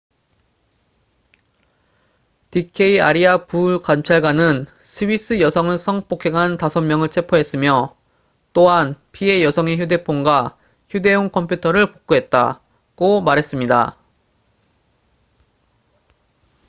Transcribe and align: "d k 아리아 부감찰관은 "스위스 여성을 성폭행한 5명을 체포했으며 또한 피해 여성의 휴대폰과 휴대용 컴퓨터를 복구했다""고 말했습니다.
"d 2.49 2.63
k 2.65 2.99
아리아 2.99 3.45
부감찰관은 3.45 4.65
"스위스 4.79 5.39
여성을 5.39 5.77
성폭행한 5.77 6.57
5명을 6.57 7.11
체포했으며 7.11 7.95
또한 8.51 8.95
피해 9.11 9.43
여성의 9.43 9.79
휴대폰과 9.79 10.57
휴대용 10.89 11.29
컴퓨터를 11.29 11.91
복구했다""고 11.91 13.21
말했습니다. 13.21 13.95